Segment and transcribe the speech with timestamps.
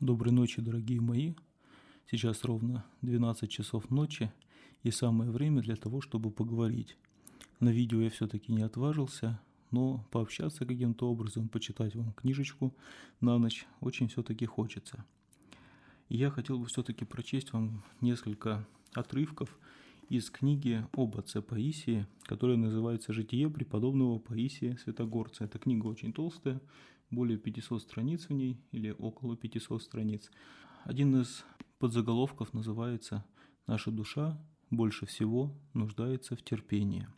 [0.00, 1.32] Доброй ночи, дорогие мои.
[2.10, 4.30] Сейчас ровно 12 часов ночи
[4.82, 6.98] и самое время для того, чтобы поговорить.
[7.60, 9.40] На видео я все-таки не отважился,
[9.70, 12.74] но пообщаться каким-то образом, почитать вам книжечку
[13.22, 15.02] на ночь очень все-таки хочется.
[16.10, 19.58] И я хотел бы все-таки прочесть вам несколько отрывков
[20.10, 25.44] из книги об отце Паисии, которая называется «Житие преподобного Паисия Святогорца».
[25.44, 26.60] Эта книга очень толстая,
[27.10, 30.30] более 500 страниц в ней или около 500 страниц.
[30.84, 31.44] Один из
[31.78, 33.24] подзаголовков называется
[33.66, 34.40] «Наша душа
[34.70, 37.08] больше всего нуждается в терпении».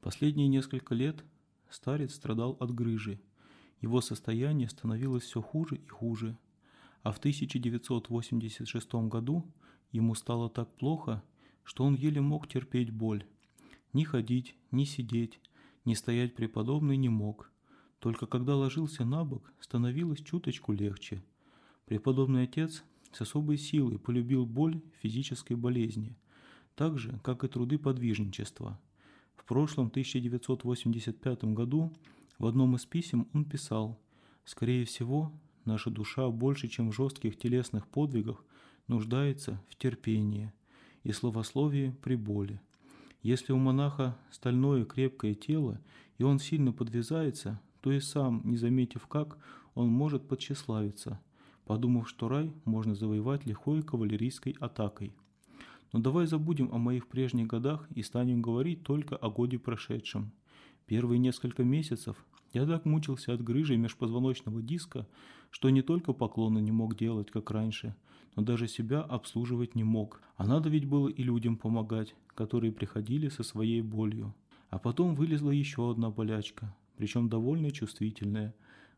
[0.00, 1.24] Последние несколько лет
[1.68, 3.20] старец страдал от грыжи.
[3.80, 6.36] Его состояние становилось все хуже и хуже.
[7.02, 9.44] А в 1986 году
[9.92, 11.22] ему стало так плохо,
[11.64, 13.26] что он еле мог терпеть боль.
[13.92, 15.40] Ни ходить, ни сидеть,
[15.84, 17.50] ни стоять преподобный не мог.
[18.00, 21.22] Только когда ложился на бок, становилось чуточку легче.
[21.84, 22.82] Преподобный отец
[23.12, 26.16] с особой силой полюбил боль физической болезни,
[26.74, 28.80] так же, как и труды подвижничества.
[29.36, 31.92] В прошлом 1985 году
[32.38, 34.00] в одном из писем он писал
[34.46, 35.30] «Скорее всего,
[35.66, 38.42] наша душа больше, чем в жестких телесных подвигах,
[38.86, 40.52] нуждается в терпении
[41.02, 42.60] и словословии при боли.
[43.22, 45.78] Если у монаха стальное крепкое тело,
[46.16, 49.38] и он сильно подвязается, то и сам, не заметив как,
[49.74, 51.20] он может подчеславиться,
[51.64, 55.14] подумав, что рай можно завоевать лихой кавалерийской атакой.
[55.92, 60.32] Но давай забудем о моих прежних годах и станем говорить только о годе прошедшем.
[60.86, 65.06] Первые несколько месяцев я так мучился от грыжи межпозвоночного диска,
[65.50, 67.94] что не только поклоны не мог делать, как раньше,
[68.36, 70.20] но даже себя обслуживать не мог.
[70.36, 74.34] А надо ведь было и людям помогать, которые приходили со своей болью.
[74.68, 78.54] А потом вылезла еще одна болячка, причем довольно чувствительная.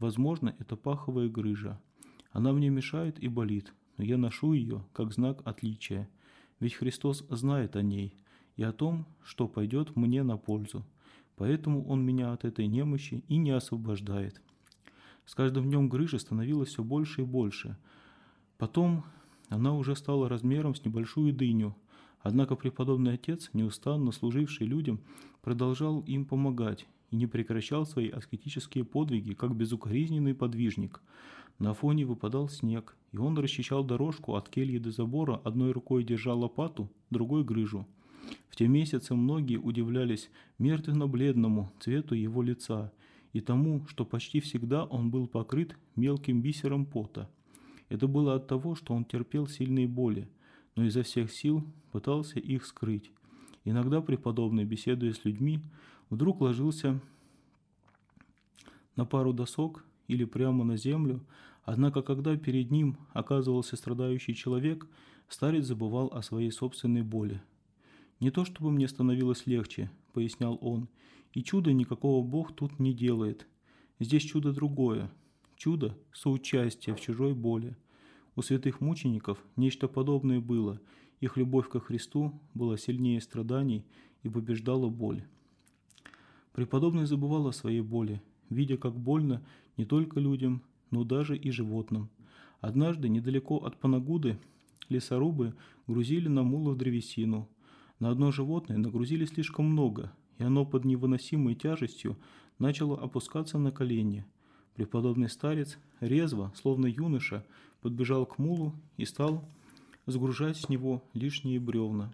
[0.00, 1.80] Возможно, это паховая грыжа.
[2.32, 6.08] Она мне мешает и болит, но я ношу ее как знак отличия.
[6.58, 8.18] Ведь Христос знает о ней
[8.56, 10.84] и о том, что пойдет мне на пользу.
[11.36, 14.42] Поэтому Он меня от этой немощи и не освобождает.
[15.24, 17.78] С каждым днем грыжа становилась все больше и больше.
[18.58, 19.04] Потом
[19.50, 21.76] она уже стала размером с небольшую дыню.
[22.22, 24.98] Однако преподобный отец, неустанно служивший людям,
[25.42, 31.00] продолжал им помогать и не прекращал свои аскетические подвиги, как безукоризненный подвижник.
[31.60, 36.34] На фоне выпадал снег, и он расчищал дорожку от кельи до забора, одной рукой держа
[36.34, 37.86] лопату, другой грыжу.
[38.48, 42.92] В те месяцы многие удивлялись мертвенно-бледному цвету его лица
[43.32, 47.30] и тому, что почти всегда он был покрыт мелким бисером пота.
[47.90, 50.28] Это было от того, что он терпел сильные боли,
[50.74, 53.12] но изо всех сил пытался их скрыть.
[53.64, 55.60] Иногда преподобный, беседуя с людьми,
[56.10, 57.00] вдруг ложился
[58.96, 61.24] на пару досок или прямо на землю,
[61.64, 64.86] однако когда перед ним оказывался страдающий человек,
[65.28, 67.42] старец забывал о своей собственной боли.
[68.20, 70.88] «Не то чтобы мне становилось легче»,— пояснял он,—
[71.32, 73.46] «и чуда никакого Бог тут не делает.
[73.98, 75.10] Здесь чудо другое.
[75.56, 77.76] Чудо— соучастие в чужой боли.
[78.36, 80.80] У святых мучеников нечто подобное было,
[81.20, 83.84] их любовь ко Христу была сильнее страданий
[84.22, 85.24] и побеждала боль.
[86.54, 89.42] Преподобный забывал о своей боли, видя, как больно
[89.76, 92.08] не только людям, но даже и животным.
[92.60, 94.38] Однажды недалеко от Панагуды
[94.88, 95.54] лесорубы
[95.88, 97.48] грузили на мулах древесину.
[97.98, 102.16] На одно животное нагрузили слишком много, и оно под невыносимой тяжестью
[102.60, 104.24] начало опускаться на колени.
[104.76, 107.44] Преподобный старец резво, словно юноша,
[107.80, 109.44] подбежал к мулу и стал
[110.06, 112.12] сгружать с него лишние бревна.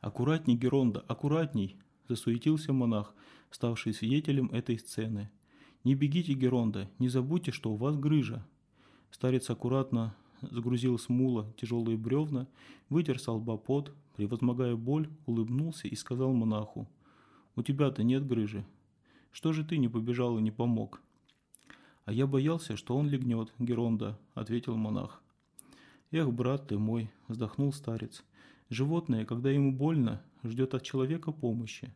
[0.00, 1.76] «Аккуратней, Геронда, аккуратней!»–
[2.08, 3.14] засуетился монах,
[3.50, 5.30] ставший свидетелем этой сцены.
[5.84, 8.46] «Не бегите, Геронда, не забудьте, что у вас грыжа».
[9.10, 12.46] Старец аккуратно сгрузил с мула тяжелые бревна,
[12.88, 16.88] вытер с лба пот, превозмогая боль, улыбнулся и сказал монаху,
[17.54, 18.64] «У тебя-то нет грыжи.
[19.32, 21.00] Что же ты не побежал и не помог?»
[22.04, 25.22] «А я боялся, что он легнет, Геронда»,– ответил монах.
[26.10, 28.24] «Эх, брат ты мой»,– вздохнул старец,–
[28.68, 31.94] Животное, когда ему больно, ждет от человека помощи.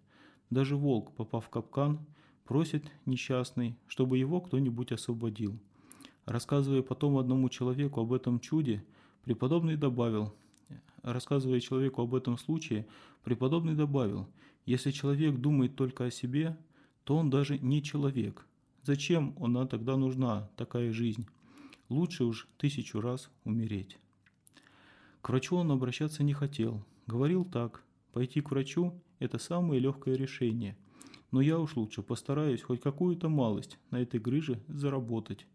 [0.50, 2.00] Даже волк, попав в капкан,
[2.44, 5.56] просит несчастный, чтобы его кто-нибудь освободил.
[6.25, 8.85] Рассказывая потом одному человеку об этом чуде,
[9.25, 10.35] преподобный добавил,
[11.02, 12.87] рассказывая человеку об этом случае,
[13.23, 14.29] преподобный добавил,
[14.67, 16.58] если человек думает только о себе,
[17.05, 18.44] то он даже не человек.
[18.82, 21.26] Зачем она тогда нужна, такая жизнь?
[21.88, 23.99] Лучше уж тысячу раз умереть.
[25.23, 26.85] К врачу он обращаться не хотел.
[27.06, 30.76] Говорил так, пойти к врачу– это самое легкое решение.
[31.31, 35.46] Но я уж лучше постараюсь хоть какую-то малость на этой грыже заработать.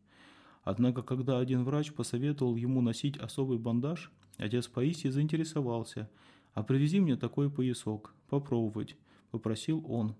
[0.63, 6.09] Однако, когда один врач посоветовал ему носить особый бандаж, отец Паисий заинтересовался.
[6.53, 8.95] «А привези мне такой поясок, попробовать»,–
[9.31, 10.15] попросил он.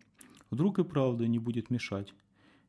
[0.50, 2.14] «Вдруг и правда не будет мешать».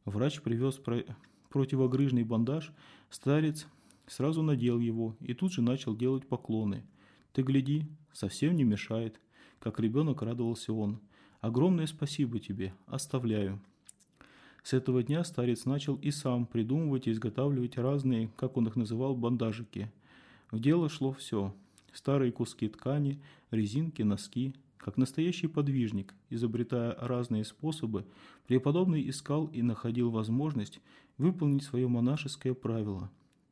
[0.04, 1.04] Врач привез про...
[1.48, 2.72] противогрыжный бандаж,
[3.10, 3.66] старец
[4.06, 6.84] сразу надел его и тут же начал делать поклоны.
[7.32, 9.20] «Ты гляди, совсем не мешает»,–
[9.66, 11.00] как ребенок радовался он.
[11.40, 13.60] «Огромное спасибо тебе, оставляю».
[14.62, 19.16] С этого дня старец начал и сам придумывать и изготавливать разные, как он их называл,
[19.16, 19.90] бандажики.
[20.52, 21.52] В дело шло все.
[21.92, 23.20] Старые куски ткани,
[23.50, 24.54] резинки, носки.
[24.76, 28.06] Как настоящий подвижник, изобретая разные способы,
[28.46, 30.78] преподобный искал и находил возможность
[31.18, 33.10] выполнить свое монашеское правило.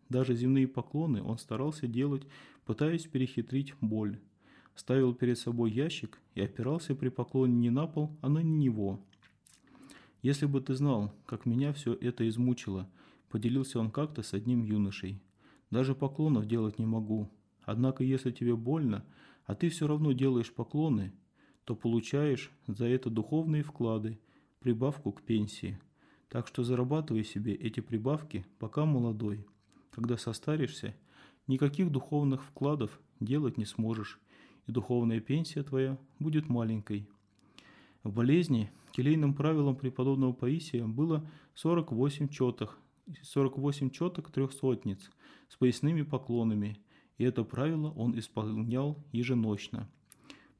[0.08, 2.22] Даже земные поклоны он старался делать,
[2.66, 4.20] пытаясь перехитрить боль.
[4.74, 9.00] Ставил перед собой ящик и опирался при поклоне не на пол, а на него–
[10.24, 12.88] «Если бы ты знал, как меня все это измучило»,–
[13.28, 15.20] поделился он как-то с одним юношей.
[15.70, 17.28] «Даже поклонов делать не могу.
[17.66, 19.04] Однако, если тебе больно,
[19.44, 21.12] а ты все равно делаешь поклоны,
[21.66, 24.18] то получаешь за это духовные вклады,
[24.60, 25.78] прибавку к пенсии.
[26.30, 29.46] Так что зарабатывай себе эти прибавки, пока молодой.
[29.90, 30.96] Когда состаришься,
[31.46, 34.18] никаких духовных вкладов делать не сможешь,
[34.66, 37.08] и духовная пенсия твоя будет маленькой.
[38.02, 42.78] В болезни Келейным правилом преподобного Паисия было 48 четок,
[43.22, 45.10] 48 четок трехсотниц
[45.48, 46.78] с поясными поклонами,
[47.18, 49.90] и это правило он исполнял еженочно.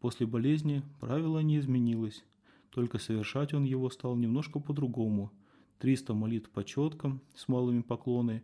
[0.01, 2.25] После болезни правило не изменилось,
[2.71, 5.31] только совершать он его стал немножко по-другому.
[5.79, 8.43] 300 молитв по четкам с малыми поклонами,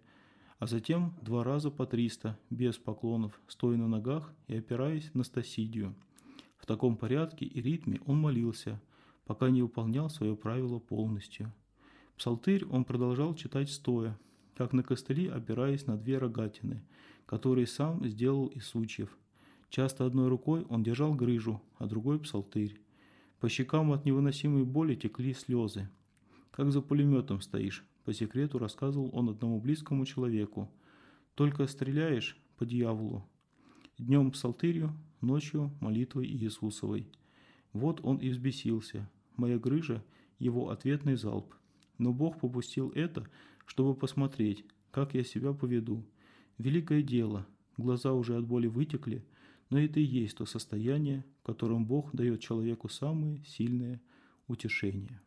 [0.61, 5.97] а затем два раза по 300 без поклонов, стоя на ногах и опираясь на стасидию.
[6.59, 8.81] В таком порядке и ритме он молился–
[9.31, 11.53] пока не выполнял свое правило полностью.
[12.17, 14.19] Псалтырь он продолжал читать стоя,
[14.57, 16.83] как на костыли опираясь на две рогатины,
[17.27, 19.17] которые сам сделал из сучьев.
[19.69, 22.81] Часто одной рукой он держал грыжу, а другой– псалтырь.
[23.39, 25.89] По щекам от невыносимой боли текли слезы.
[26.61, 30.71] «Как за пулеметом стоишь»,– по секрету рассказывал он одному близкому человеку.
[31.35, 33.27] «Только стреляешь по дьяволу.
[33.97, 37.09] Днем псалтырью, ночью молитвой Иисусовой».
[37.73, 40.05] Вот он и взбесился– моя грыжа–
[40.39, 41.55] его ответный залп.
[41.97, 43.27] Но Бог попустил это,
[43.65, 46.05] чтобы посмотреть, как я себя поведу.
[46.59, 47.47] Великое дело,
[47.79, 49.25] глаза уже от боли вытекли,
[49.71, 54.03] но это и есть то состояние, в котором Бог дает человеку самые сильные
[54.47, 55.23] утешения.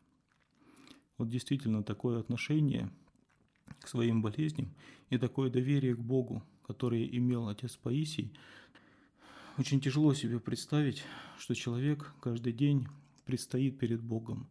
[1.18, 2.90] Вот действительно такое отношение
[3.80, 4.74] к своим болезням
[5.10, 8.32] и такое доверие к Богу, которое имел отец Паисий,
[9.56, 11.04] очень тяжело себе представить,
[11.38, 12.88] что человек каждый день
[13.24, 14.48] предстоит перед Богом,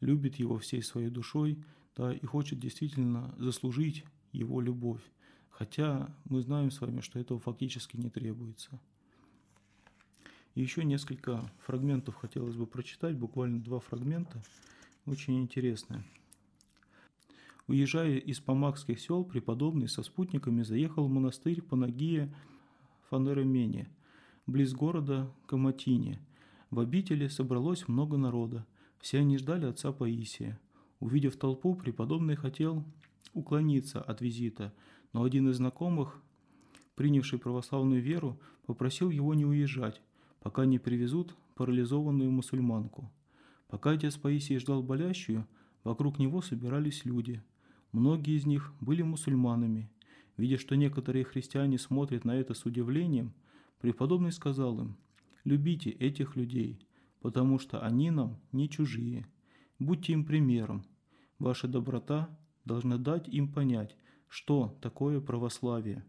[0.00, 1.62] любит Его всей своей душой,
[1.96, 5.02] да, и хочет действительно заслужить Его любовь,
[5.50, 8.80] хотя мы знаем с вами, что этого фактически не требуется.
[10.54, 14.42] И еще несколько фрагментов хотелось бы прочитать, буквально два фрагмента,
[15.06, 16.04] очень интересные.
[17.66, 22.34] Уезжая из помакских сел, преподобный со спутниками заехал в монастырь Панагия
[23.08, 23.88] Фанеремене,
[24.46, 26.20] близ города Каматине–
[26.72, 28.66] в обители собралось много народа.
[28.98, 30.58] Все они ждали отца Паисия.
[31.00, 32.82] Увидев толпу, преподобный хотел
[33.34, 34.72] уклониться от визита,
[35.12, 36.22] но один из знакомых,
[36.94, 40.00] принявший православную веру, попросил его не уезжать,
[40.40, 43.12] пока не привезут парализованную мусульманку.
[43.72, 45.48] Пока отец Паисий ждал болящую,
[45.82, 47.42] вокруг него собирались люди.
[47.90, 49.90] Многие из них были мусульманами.
[50.36, 53.32] Видя, что некоторые христиане смотрят на это с удивлением,
[53.80, 54.96] преподобный сказал им–
[55.44, 56.78] Любите этих людей,
[57.20, 59.26] потому что они нам не чужие.
[59.80, 60.84] Будьте им примером.
[61.40, 62.30] Ваша доброта
[62.64, 63.96] должна дать им понять,
[64.28, 66.04] что такое православие,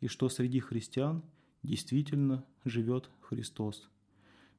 [0.00, 1.22] и что среди христиан
[1.62, 3.88] действительно живет Христос.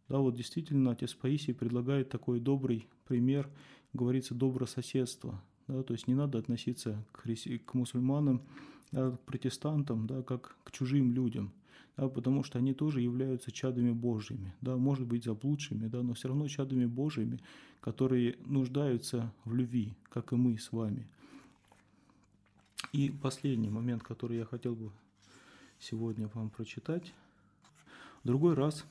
[0.10, 3.50] Да, вот действительно отец Паисий предлагает такой добрый пример,
[3.94, 5.42] говорится, добрососедство.
[5.68, 8.42] Да, то есть не надо относиться к, к мусульманам,
[8.92, 11.54] да, к протестантам, да, как к чужим людям–
[11.98, 16.30] да, потому что они тоже являются чадами Божьими, да, может быть заблудшими, да, но все
[16.30, 17.40] равно чадами Божьими,
[17.82, 21.08] которые нуждаются в любви, как и мы с вами.
[22.92, 24.92] И последний момент, который я хотел бы
[25.80, 27.14] сегодня вам прочитать.
[28.24, 28.86] В другой раз,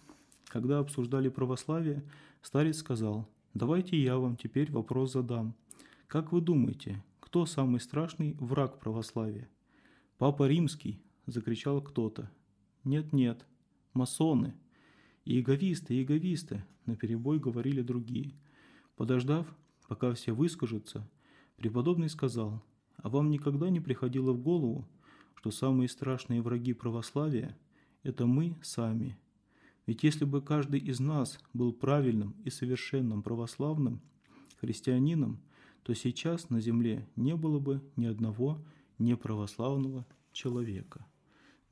[0.53, 2.05] когда обсуждали православие,
[2.43, 5.55] старец сказал, давайте я вам теперь вопрос задам.
[6.07, 9.49] Как вы думаете, кто самый страшный враг православия?
[10.19, 12.31] Папа Римский, закричал кто-то.
[12.85, 13.47] «Нет-нет,
[13.95, 14.55] масоны!»
[15.25, 18.35] «Иеговисты, иеговисты!»– наперебой говорили другие.
[18.95, 19.47] Подождав,
[19.89, 21.09] пока все выскажутся,
[21.57, 22.63] преподобный сказал,
[22.97, 24.87] А вам никогда не приходило в голову,
[25.35, 27.57] что самые страшные враги православия–
[28.03, 29.17] это мы сами?
[29.87, 34.01] Ведь если бы каждый из нас был правильным и совершенным православным
[34.61, 35.41] христианином,
[35.83, 38.59] то сейчас на земле не было бы ни одного
[38.99, 41.05] неправославного человека.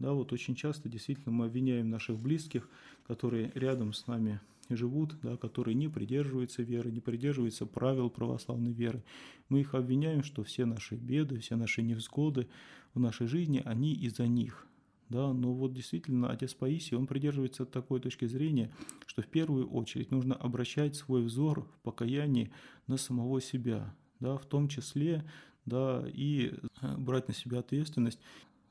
[0.00, 2.68] Да, вот очень часто действительно мы обвиняем наших близких,
[3.06, 9.04] которые рядом с нами живут, да, которые не придерживаются веры, не придерживаются правил православной веры.
[9.48, 12.48] Мы их обвиняем, что все наши беды, все наши невзгоды
[12.94, 14.66] в нашей жизни, они из-за них.
[15.10, 18.72] Да, но вот действительно отец Паисий, он придерживается такой точки зрения,
[19.06, 22.52] что в первую очередь нужно обращать свой взор в покаянии
[22.86, 25.24] на самого себя, да, в том числе
[25.66, 28.20] да, и э, брать на себя ответственность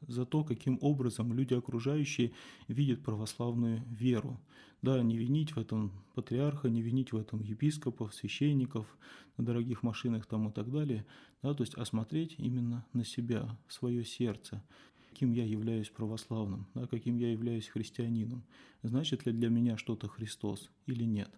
[0.07, 2.31] за то, каким образом люди окружающие
[2.69, 4.39] видят православную веру.
[4.81, 8.87] Да, не винить в этом патриарха, не винить в этом епископов, священников,
[9.35, 11.05] на дорогих машинах там и так далее.
[11.43, 14.63] Да, то есть осмотреть именно на себя, свое сердце,
[15.19, 18.41] каким я являюсь православным, да, каким я являюсь христианином.
[18.83, 21.29] Значит ли для меня что-то Христос или нет?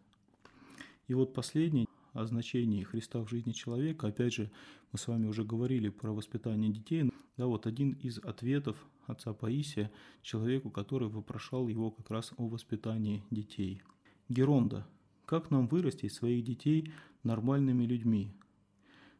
[1.07, 4.05] И вот последнее о значении Христа в жизни человека.
[4.05, 4.51] Опять же,
[4.91, 7.11] мы с вами уже говорили про воспитание детей.
[7.38, 13.23] Да, вот один из ответов отца Паисия человеку, который вопрошал его как раз о воспитании
[13.31, 13.81] детей.
[14.29, 14.85] Геронда.
[15.25, 18.31] Как нам вырастить своих детей нормальными людьми?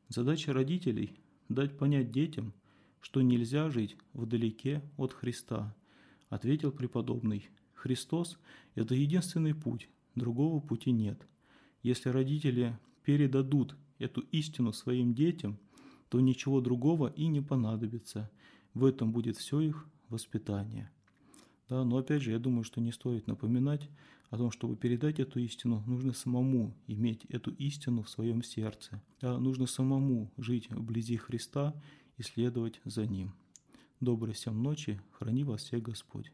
[0.08, 1.18] Задача родителей–
[1.50, 2.54] дать понять детям,
[3.02, 5.76] что нельзя жить вдалеке от Христа,
[6.30, 7.50] ответил преподобный.
[7.74, 8.40] Христос–
[8.76, 11.28] это единственный путь, другого пути нет.
[11.84, 15.58] Если родители передадут эту истину своим детям,
[16.10, 18.30] то ничего другого и не понадобится.
[18.74, 20.92] В этом будет все их воспитание.
[21.70, 23.90] Да, но опять же, я думаю, что не стоит напоминать
[24.30, 29.02] о том, чтобы передать эту истину, нужно самому иметь эту истину в своем сердце.
[29.22, 31.74] Да, нужно самому жить вблизи Христа
[32.22, 33.34] и следовать за Ним.
[34.00, 36.32] Доброй всем ночи, храни вас всех Господь.